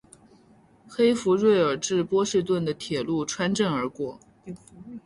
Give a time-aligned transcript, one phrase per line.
[0.89, 4.17] 黑弗瑞尔至波士顿的铁路穿镇而过。